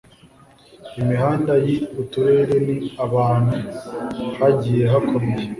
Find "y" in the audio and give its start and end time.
1.67-1.73